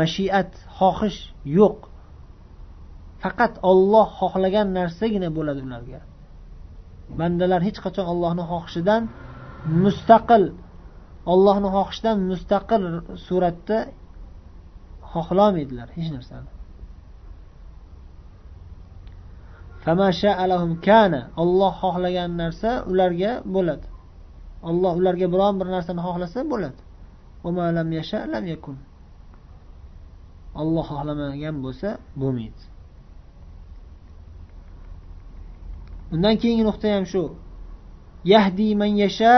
[0.00, 1.20] mashiat xohish
[1.58, 1.78] yo'q.
[3.22, 6.00] Faqat olloh xohlagan narsagina bo'ladi ularga.
[7.18, 9.02] Bandalar hech qachon ollohni xohishidan
[9.84, 10.44] mustaqil
[11.26, 12.82] ollohni xohishidan mustaqil
[13.26, 13.78] suratda
[15.12, 16.50] xohlolmaydilar hech narsani.
[21.42, 23.86] Olloh xohlagan narsa ularga bo'ladi.
[24.68, 26.80] Olloh ularga biron bir narsani xohlasa bo'ladi.
[30.60, 31.88] Olloh xohlamagan bo'lsa
[32.20, 32.62] bo'lmaydi.
[36.14, 37.24] Undan keyingi nuqta ham shu.
[38.32, 39.34] Yahdi man yasha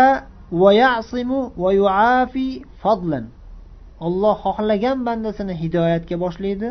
[4.07, 6.69] olloh xohlagan bandasini hidoyatga boshlaydi.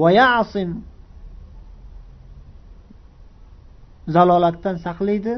[0.00, 0.70] vayasim
[4.14, 5.34] zalolatdan saqlaydi.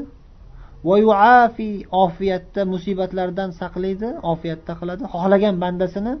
[0.89, 1.69] vayuafi
[2.03, 4.09] ofiyatda musibatlardan saqlaydi.
[4.31, 5.03] Ofiyatda qiladi.
[5.13, 6.13] Xohlagan bandasini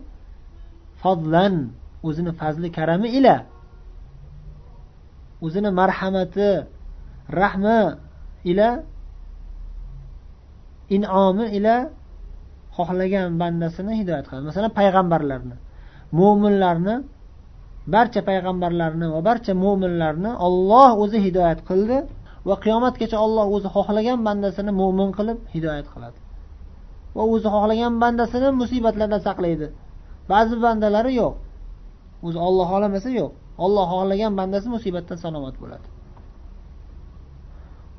[1.01, 1.55] fadlan
[2.07, 3.35] o'zini fazli karami ila
[5.45, 6.49] o'zini marhamati
[7.41, 7.79] rahmi
[8.51, 8.69] ila
[10.95, 11.75] inomi ila
[12.77, 14.45] xohlagan bandasini hidoyat qiladi.
[14.49, 15.55] Masalan payg'ambarlarni
[16.19, 16.95] mo'minlarni
[17.95, 21.97] barcha payg'ambarlarni va barcha mo'minlarni olloh o'zi hidoyat qildi
[22.47, 26.17] va qiyomatgacha olloh o'zi xohlagan bandasini mo'min qilib hidoyat qiladi.
[27.15, 29.67] Va o'zi xohlagan bandasini musibatlardan saqlaydi.
[30.31, 31.33] Ba'zi bandalari yo'q.
[32.25, 33.31] O'zi olloh xohlamasa yo'q.
[33.65, 35.87] Olloh xohlagan bandasi musibatdan salomat bo'ladi.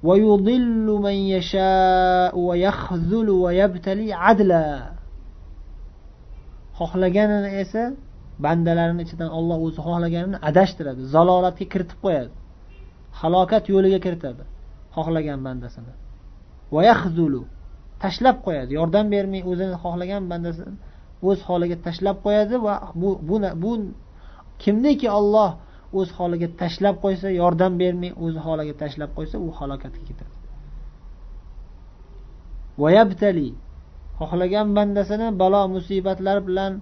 [0.04, 4.94] ويضل من يشاء ويخذل ويبتلي عدلا
[6.80, 7.84] xohlaganini esa
[8.44, 12.32] bandalarini ichidan olloh o'zi xohlaganini adashtiradi zalolatga kiritib qo'yadi
[13.22, 14.44] halokat yo'liga kiritadi
[14.96, 15.94] xohlagan bandasini
[18.04, 20.76] tashlab qo'yadi yordam bermay o'zini xohlagan bandasini
[21.30, 23.72] o'z holiga tashlab qo'yadi va bu bu, bu
[24.64, 25.50] kimniki olloh
[25.99, 30.35] o'z holiga tashlab qo'ysa yordam bermay o'z holiga tashlab qo'ysa u halokatga ketadi.
[32.83, 33.49] Vayabtali
[34.19, 36.73] xohlagan bandasini balo musibatlar bilan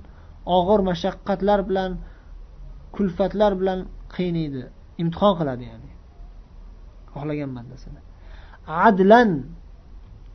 [0.57, 1.91] og'ir mashaqqatlar bilan
[2.97, 3.79] kulfatlar bilan
[4.15, 4.63] qiynaydi
[5.03, 5.91] imtihon qiladi ya'ni.
[7.15, 8.01] Xohlagan bandasini.
[8.87, 9.31] Adlan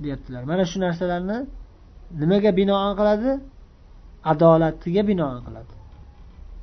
[0.03, 0.41] deyaptilar.
[0.51, 1.37] Mana shu narsalarni
[2.21, 3.31] nimaga binoan qiladi?
[4.31, 5.73] Adolatiga binoan qiladi.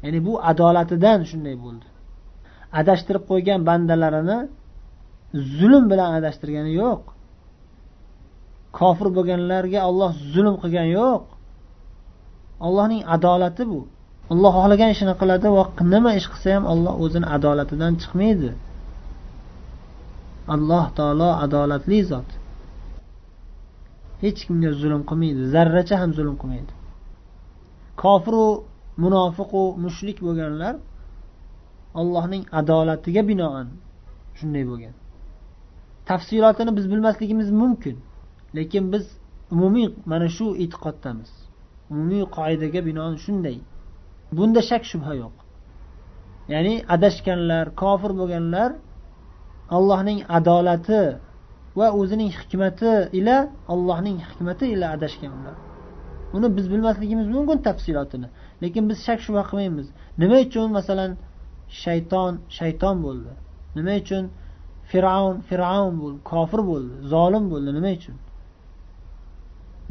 [0.04, 1.87] Ya'ni bu adolatidan shunday bo'ldi.
[2.80, 4.38] Adashtirib qo'ygan bandalarini
[5.58, 7.02] zulm bilan adashtirgani yo'q.
[8.78, 11.22] Kofir bo'lganlarga olloh zulm qilgani yo'q.
[12.66, 13.80] Allohning adolati bu.
[14.32, 15.62] Olloh xohlagan ishini qiladi va
[15.94, 18.50] nima ish qilsa ham olloh o'zini adolatidan chiqmaydi.
[20.54, 22.28] Alloh taolo adolatli zot.
[24.22, 26.72] Hech kimga zulm qilmaydi zarracha ham zulm qilmaydi.
[28.02, 28.46] Kofiru
[29.02, 30.74] munofiqu mushrik bo'lganlar
[32.00, 33.68] allohning adolatiga binoan
[34.38, 34.94] shunday bo'lgan.
[36.08, 37.96] Tafsilotini biz bilmasligimiz mumkin
[38.56, 39.04] lekin biz
[39.54, 41.30] umumiy mana shu e'tiqoddamiz.
[41.92, 43.56] Umumiy qoidaga binoan shunday.
[44.36, 45.34] Bunda shak shubha yo'q.
[46.52, 48.70] Ya'ni adashganlar kofir bo'lganlar
[49.76, 51.02] allohning adolati
[51.78, 53.36] va o'zining hikmati ila
[53.72, 55.56] allohning hikmati ila adashganlar.
[56.36, 58.28] Uni biz bilmasligimiz mumkin tafsilotini
[58.62, 59.86] lekin biz shak shubha qilmaymiz.
[60.20, 60.68] Nima uchun?
[60.78, 61.10] Masalan
[61.82, 63.30] shayton shayton bo'ldi.
[63.76, 64.24] Nima uchun?
[64.90, 68.16] Fir'avn fir'avn bo'ldi kofir bo'ldi zolim bo'ldi nima uchun?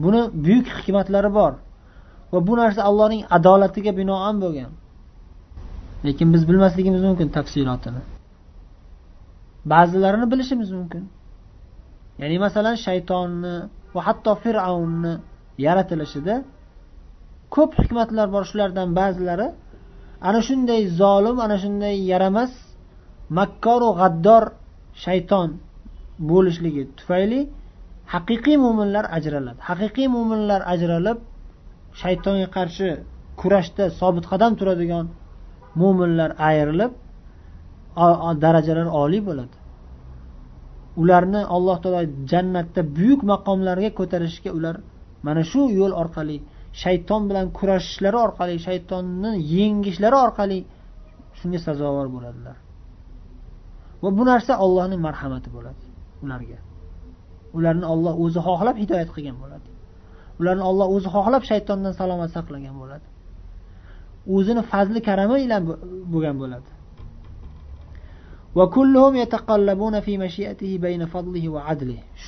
[0.03, 1.53] Buni buyuk hikmatlari bor.
[2.31, 4.71] Va bu narsa allohning adolatiga binoan bo'lgan.
[6.07, 8.01] Lekin biz bilmasligimiz mumkin tafsilotini.
[9.71, 11.03] Ba'zilarini bilishimiz mumkin.
[12.21, 13.55] Ya'ni masalan shaytonni
[13.95, 15.13] va hatto fir'avnni
[15.65, 16.35] yaratilishida
[17.55, 18.43] ko'p hikmatlar bor.
[18.49, 19.47] Shulardan ba'zilari
[20.21, 22.51] ana shunday zolim ana shunday yaramas
[23.37, 24.43] makkoru g'addor
[25.05, 25.49] shayton
[26.29, 27.39] bo'lishligi tufayli
[28.13, 29.59] haqiqiy mo'minlar ajraladi.
[29.69, 31.17] Haqiqiy mo'minlar ajralib
[32.01, 32.89] shaytonga qarshi
[33.41, 35.05] kurashda sobit qadam turadigan
[35.81, 36.91] mo'minlar ayrilib
[38.43, 39.55] darajalar oliy bo'ladi.
[41.01, 42.01] Ularni alloh taolo
[42.31, 44.75] jannatda buyuk maqomlarga ko'tarishga ular
[45.25, 46.37] mana shu yo'l orqali
[46.83, 50.57] shayton bilan kurashishlari orqali shaytonni yengishlari orqali
[51.39, 52.57] shunga sazovor bo'ladilar.
[54.03, 55.83] Va bu narsa ollohning marhamati bo'ladi
[56.23, 56.59] ularga.
[57.57, 59.67] Ularni olloh o'zi xohlab hidoyat qilgan bo'ladi.
[60.39, 63.07] Ularni olloh o'zi xohlab shaytondan salomat saqlagan bo'ladi.
[64.35, 65.61] O'zini fazli karami bilan
[66.13, 66.69] bo'lgan bo'ladi.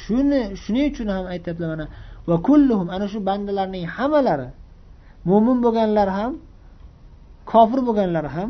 [0.02, 1.88] Shuni shuning uchun ham aytyaptilar mana
[2.30, 4.50] va kulluhum ana shu bandalarning hammalari
[5.30, 6.32] mo'min bo'lganlar ham
[7.52, 8.50] kofir bo'lganlar ham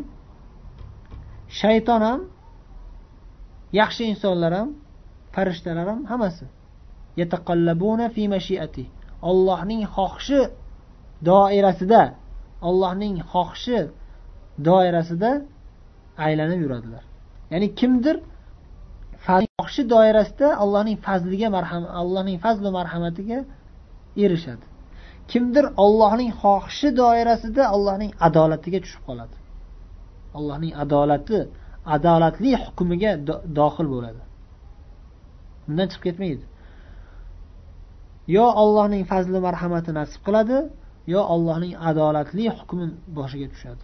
[1.62, 2.20] shayton ham
[3.80, 4.70] yaxshi insonlar ham
[5.36, 6.46] farishtalar ham hammasi.
[7.22, 8.84] Yataqallabuna fi mashiati.
[9.30, 10.42] Ollohning xohishi
[11.30, 12.02] doirasida
[12.70, 13.80] ollohning xohishi
[14.68, 15.32] doirasida
[16.26, 17.04] aylanib yuradilar.
[17.52, 18.16] Ya'ni kimdir
[19.26, 23.40] xohishi doirasida allohning fazliga marham allohning fazli marhamatiga
[24.26, 24.66] erishadi.
[25.32, 29.36] Kimdir ollohning xohishi doirasida allohning adolatiga tushib qoladi.
[30.38, 31.40] Allohning adolati
[31.96, 33.12] adolatli hukmiga
[33.60, 34.22] dohil bo'ladi.
[35.70, 36.46] Undan chiqib ketmaydi.
[38.36, 40.58] Yo ollohning fazli marhamati nasib qiladi
[41.14, 42.86] yo ollohning adolatli hukmi
[43.18, 43.84] boshiga tushadi.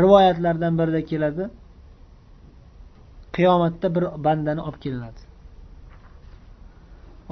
[0.00, 1.44] Rivoyatlardan birida keladi.
[3.36, 5.20] Qiyomatda bir bandani olib kelinadi.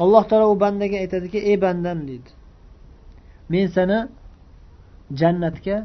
[0.02, 2.30] Alloh taolo u bandaga aytadiki ey bandam deydi.
[3.50, 3.98] Men seni
[5.20, 5.76] jannatga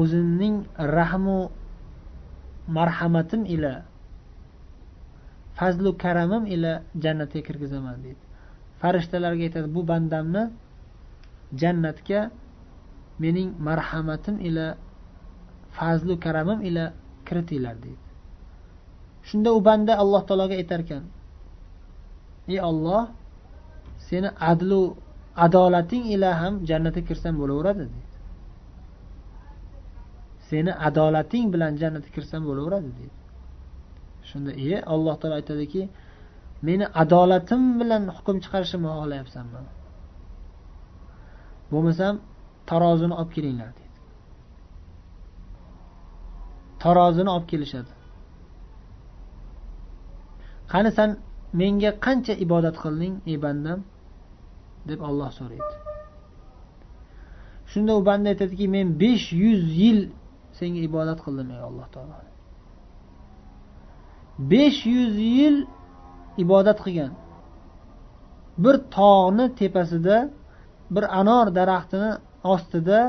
[0.00, 0.56] o'zimning
[0.96, 1.38] rahmu
[2.76, 3.72] marhamatim ila
[5.58, 6.72] fazlu karamim ila
[7.04, 8.22] jannatga kirgizaman deydi.
[8.80, 10.42] Farishtalarga aytadi bu bandamni
[11.60, 12.20] jannatga
[13.22, 14.66] mening marhamatim ila
[15.76, 16.84] fazlu karamim ila
[17.26, 18.04] kiritinglar deydi.
[19.28, 21.04] Shunda u banda alloh taologa aytar ekan
[22.52, 23.04] ey olloh
[24.08, 24.80] seni adlu
[25.44, 28.16] adolating ila ham jannatga kirsam bo'laveradi deydi.
[30.48, 33.16] Seni adolating bilan jannatga kirsam bo'laveradi deydi.
[34.28, 35.82] Shunda e alloh taolo aytadiki
[36.68, 39.60] meni adolatim bilan hukm chiqarishimni xohlayapsanmi
[41.72, 42.14] bo'lmasam
[42.70, 43.96] tarozini olib kelinglar deydi.
[46.82, 47.92] Tarozini olib kelishadi.
[50.72, 51.10] Qani san
[51.52, 53.80] menga qancha ibodat qilding ey bandam?
[54.88, 55.74] deb olloh so'raydi.
[57.70, 60.00] Shunda u banda aytadiki men besh yuz yil
[60.58, 62.14] senga ibodat qildim ey alloh taolo.
[64.52, 65.56] Besh yuz yil
[66.44, 67.12] ibodat qilgan.
[68.64, 70.16] Bir tog'ni tepasida
[70.94, 72.12] bir anor daraxtini
[72.54, 73.00] ostida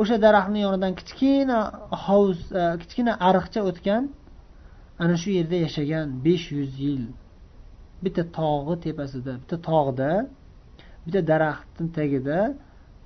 [0.00, 1.58] o'sha daraxtni yonidan kichkina
[2.04, 4.02] hovuz e, kichkina ariqcha o'tgan
[5.02, 7.04] ana shu yerda yashagan besh yuz yil
[8.04, 10.10] bitta tog'i tepasida bitta tog'da
[11.04, 12.38] bitta daraxtni tagida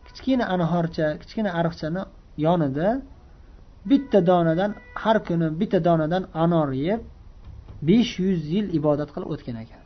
[0.06, 2.02] kichkina anhorcha kichkina ariqchani
[2.46, 2.88] yonida
[3.90, 4.70] bitta donadan
[5.02, 7.00] har kuni bitta donadan anor yeb
[7.88, 9.82] besh yuz yil ibodat qilib o'tgan ekan.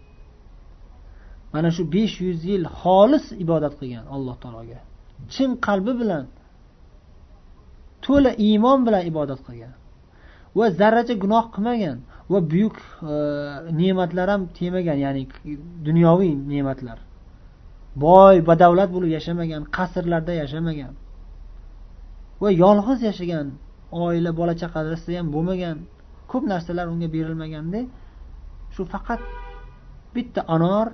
[1.52, 4.80] Mana shu besh yuz yil xolis ibodat qilgan alloh taologa.
[5.34, 6.24] Chin qalbi bilan
[8.04, 9.74] to'la iymon bilan ibodat qilgan.
[10.56, 11.98] Va zarracha gunoh qilmagan
[12.32, 12.76] va buyuk
[13.12, 13.14] e,
[13.80, 15.22] ne'matlar ham tegmagan ya'ni
[15.88, 16.98] dunyoviy ne'matlar.
[18.04, 20.92] Boy badavlat bo'lib yashamagan qasrlarda yashamagan
[22.42, 23.46] va yolg'iz yashagan
[24.04, 25.76] oila bola chaqasi ham bo'lmagan
[26.30, 27.80] ko'p narsalar unga berilmaganda
[28.74, 29.20] shu faqat
[30.14, 30.86] bitta anor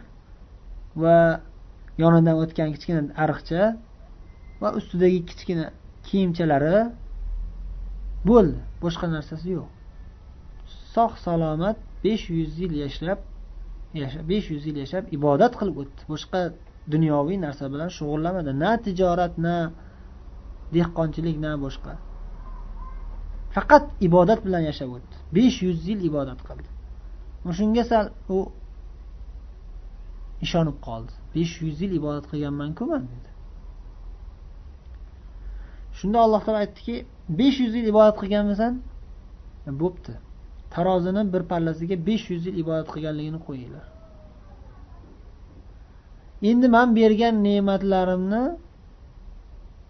[1.02, 1.16] va
[2.02, 3.62] yonidan o'tgan kichkina ariqcha
[4.62, 5.64] va ustidagi kichkina
[6.06, 6.76] kiyimchalari
[8.30, 9.68] bo'ldi boshqa narsasi yo'q.
[10.94, 13.18] Sog' salomat besh yuz yil yashab
[14.30, 16.02] besh yuz yil yashab ibodat qilib o'tdi.
[16.12, 16.40] Boshqa
[16.94, 19.56] dunyoviy narsa bilan shug'ullanmadi na tijorat na
[20.74, 21.92] dehqonchilik na boshqa.
[23.54, 25.14] Faqat ibodat bilan yashab o'tdi.
[25.36, 26.68] Besh yuz yil ibodat qildi.
[27.58, 28.06] Shunga sal
[28.36, 28.38] u
[30.46, 31.12] ishonib qoldi.
[31.34, 33.30] Besh yuz yil ibodat qilganmanku man dedi.
[35.98, 36.96] Shunda alloh taolo aytdiki
[37.38, 38.72] besh yuz yil ibodat qilganmisan?
[39.82, 40.12] Bo'pti.
[40.74, 43.86] Tarozini bir pallasiga besh yuz yil ibodat qilganligini qo'yinglar.
[46.50, 48.42] Endi man bergan ne'matlarimni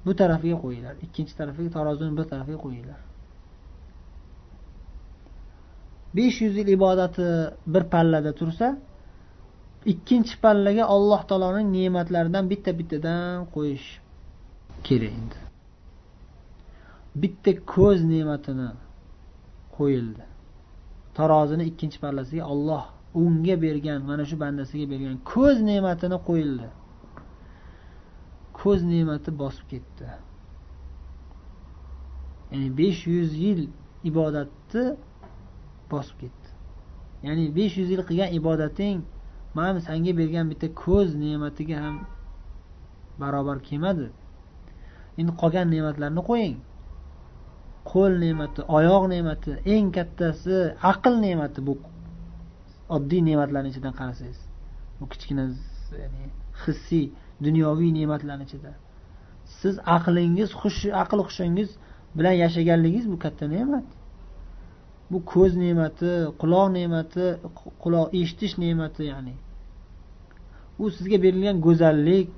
[0.07, 0.95] bu tarafiga qo'yinglar.
[1.07, 3.01] Ikkinchi tarafiga tarozini bir tarafiga qo'yinglar.
[6.17, 7.29] Besh yuz yil ibodati
[7.73, 8.69] bir pallada tursa
[9.93, 13.89] ikkinchi pallaga alloh taoloning ne'matlaridan bitta bittadan qo'yish
[14.87, 15.42] kerak endi.
[17.15, 18.69] Bitta ko'z ne'matini
[19.77, 20.25] qo'yildi.
[21.17, 26.69] Tarozini ikkinchi pallasiga olloh unga bergan mana shu bandasiga bergan ko'z ne'matini qo'yildi.
[28.61, 30.07] Ko'z ne'mati bosib ketdi.
[32.53, 33.61] Ya'ni besh yuz yil
[34.11, 34.85] ibodatni
[35.93, 36.49] bosib ketdi.
[37.27, 38.99] Ya'ni besh yuz yil qilgan ibodating
[39.55, 41.97] mana sanga bergan bitta ko'z ne'matiga ham
[43.21, 44.07] barobar kelmadi.
[45.19, 46.57] Endi qolgan ne'matlarni qo'ying.
[47.93, 50.59] Qo'l ne'mati oyoq ne'mati eng kattasi
[50.93, 51.75] aql ne'mati bu
[52.97, 54.41] oddiy ne'matlarni ichidan qarasangiz.
[54.99, 55.45] Bu kichkina
[56.03, 56.23] ya'ni
[56.65, 57.07] hissiy
[57.47, 58.73] dunyoviy ne'matlarni ichida.
[59.59, 61.71] Siz aqlingiz hushi aql hushingiz
[62.17, 63.87] bilan yashaganligingiz bu katta ne'mat.
[65.11, 67.25] Bu ko'z ne'mati quloq ne'mati
[67.83, 69.35] quloq eshitish ne'mati ya'ni.
[70.83, 72.29] U sizga berilgan go'zallik.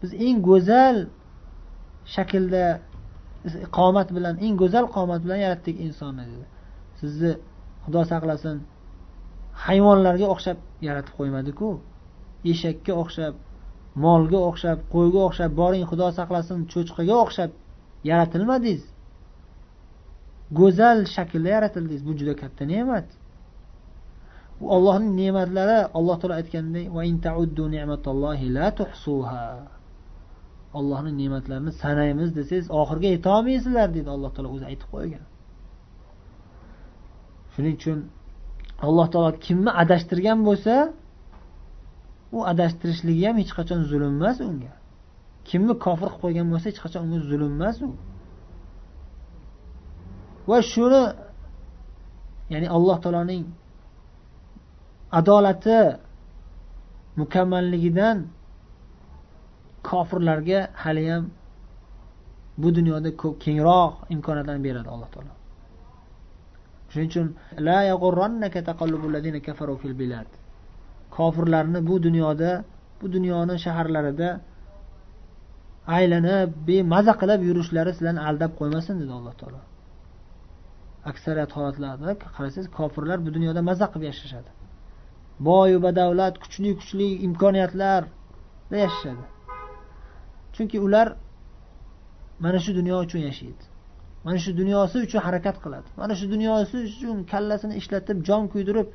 [0.00, 0.96] Biz eng go'zal
[2.14, 2.64] shaklda
[3.78, 6.46] qomat bilan eng go'zal qomat bilan yaratdik insonni dedi.
[7.00, 7.32] Sizni
[7.84, 8.56] xudo saqlasin.
[9.64, 11.68] Hayvonlarga o'xshab yaratib qo'ymadiku.
[12.52, 13.34] Eshakka o'xshab
[14.04, 17.50] molga o'xshab qo'yga o'xshab boring xudo saqlasin cho'chqaga o'xshab
[18.10, 18.82] yaratilmadingiz.
[20.58, 22.02] Go'zal shaklda yaratildingiz.
[22.08, 23.06] Bu juda katta ne'mat.
[24.58, 26.86] Bu ollohning ne'matlari alloh taolo aytganidek
[30.78, 35.24] ollohni ne'matlarini sanaymiz desangiz oxiriga yetolmaysizlar deydi alloh taolo o'zi aytib qo'ygan.
[37.52, 37.98] Shuning uchun
[38.86, 40.74] alloh taolo kimni adashtirgan bo'lsa
[42.36, 44.72] u adashtirishligi ham hech qachon zulm emas unga.
[45.48, 47.88] Kimni kofir qilib qo'ygan bo'lsa hech qachon unga zulm emas u.
[50.48, 51.02] Va shuni
[52.52, 53.44] ya'ni alloh taoloning
[55.18, 55.80] adolati
[57.20, 58.18] mukammalligidan
[59.90, 61.24] kofirlarga haliyam
[62.62, 65.32] bu dunyoda ko'p kengroq imkoniyatlarni beradi alloh taolo.
[66.90, 67.26] Shuning uchun
[67.66, 67.78] la
[71.16, 72.50] kofirlarni bu dunyoda
[73.00, 74.28] bu dunyoni shaharlarida
[75.96, 79.60] aylanib bemaza qilib yurishlari sizlarni aldab qo'ymasin dedi alloh taolo.
[81.10, 84.50] Aksariyat holatlarda qarasangiz kofirlar bu dunyoda maza qilib yashashadi.
[85.48, 89.24] Boyu badavlat kuchli kuchli imkoniyatlarda yashashadi.
[90.56, 91.08] Chunki ular
[92.44, 93.64] mana shu dunyo uchun yashaydi.
[94.24, 95.88] Mana shu dunyosi uchun harakat qiladi.
[96.00, 98.88] Mana shu dunyosi uchun kallasini ishlatib jon kuydirib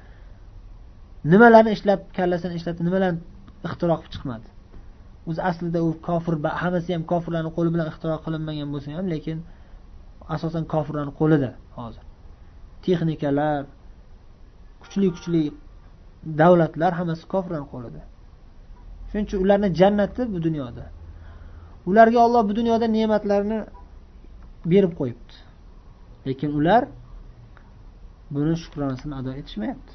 [1.32, 3.20] nimalarni ishlab kallasini ishlatib nimalarni
[3.68, 4.48] ixtiro qilib chiqmadi.
[5.30, 6.34] O'zi aslida u kofir
[6.64, 9.38] hammasi ham kofirlarni qo'li bilan ixtiro qilinmagan bo'lsa ham lekin
[10.36, 12.04] asosan kofirlarni qo'lida hozir.
[12.84, 13.62] Texnikalar
[14.82, 15.44] kuchli kuchli
[16.42, 18.02] davlatlar hammasi kofirlarni qo'lida.
[19.10, 20.84] Shuning uchun ularni jannati bu dunyoda.
[21.91, 23.59] ularga olloh bu dunyoda ne'matlarni
[24.73, 25.35] berib qo'yibdi
[26.27, 26.83] lekin ular
[28.35, 29.95] buni shukronasini ado etishmayapti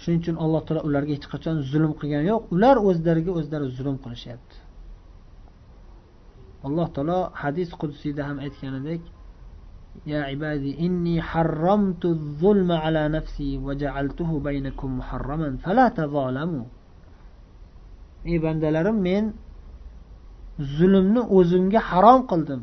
[0.00, 4.56] shuning uchun alloh taolo ularga hech qachon zulm qilgani yo'q ular o'zlariga o'zlari zulm qilishyapti
[6.66, 9.02] alloh taolo hadis qudsiyda ham aytganidek
[10.06, 16.64] يا عبادي إني حرمت الظلم على نفسي وجعلته بينكم محرما فلا تظالموا
[18.31, 19.25] ey bandalarim men
[20.77, 22.61] zulmni o'zimga harom qildim.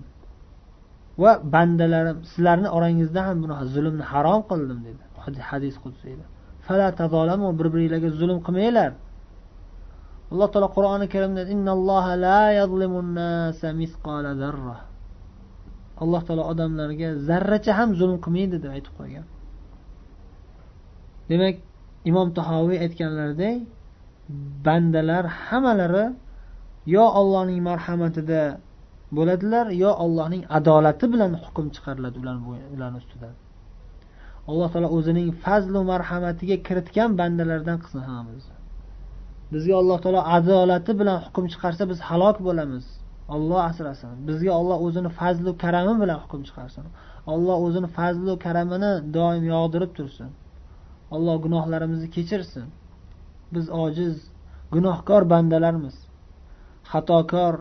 [1.23, 5.03] Va bandalarim sizlarni orangizda ham buni zulmni harom qildim dedi.
[5.51, 6.25] Hadis qudsiyda
[6.67, 8.91] fala tazolamu bir biringlarga zulm qilmanglar.
[10.33, 11.43] Alloh taolo qur'oni karimda
[16.03, 19.27] alloh taolo odamlarga zarracha ham zulm qilmaydi deb aytib qo'ygan.
[21.31, 21.57] Demak
[22.11, 23.57] imom tahoviy aytganlaridek
[24.67, 26.05] bandalar hammalari
[26.95, 28.43] yo ollohning marhamatida
[29.17, 32.17] bo'ladilar yo ollohning adolati bilan hukm chiqariladi
[32.75, 33.35] ularni ustidan.
[34.51, 38.57] Alloh taolo o'zining fazlu marhamatiga kiritgan bandalardan qilsin hammamizni.
[39.53, 42.85] Bizga alloh taolo adolati bilan hukm chiqarsa biz halok bo'lamiz.
[43.35, 44.11] Olloh asrasin.
[44.29, 46.85] Bizga olloh o'zini fazlu karami bilan hukm chiqarsin.
[47.33, 50.31] Olloh o'zini fazlu karamini doim yog'dirib tursin.
[51.15, 52.67] Olloh gunohlarimizni kechirsin.
[53.55, 54.17] Biz ojiz
[54.75, 55.97] gunohkor bandalarmiz.
[56.91, 57.55] Xatokor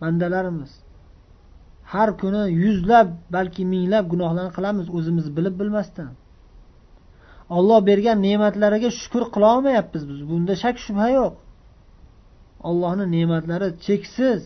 [0.00, 0.72] bandalarmiz.
[1.92, 6.12] Har kuni yuzlab balki minglab gunohlarni qilamiz o'zimiz bilib bilmasdan.
[7.56, 10.18] Olloh bergan ne'matlariga shukur qilolmayapmiz biz.
[10.30, 11.34] Bunda shak shubha yo'q.
[12.68, 14.42] Ollohni ne'matlari cheksiz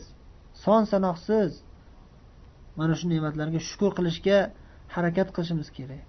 [0.64, 1.50] son sanoqsiz
[2.78, 4.38] mana shu ne'matlarga shukur qilishga
[4.94, 6.04] harakat qilishimiz kerak.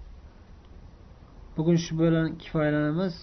[1.56, 3.14] Bugun shu bilan kifoyalanamiz.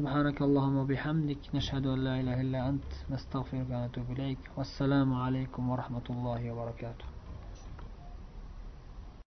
[0.00, 6.06] سبحانك اللهم وبحمدك نشهد أن لا إله إلا أنت نستغفرك ونتوب إليك والسلام عليكم ورحمة
[6.10, 7.04] الله وبركاته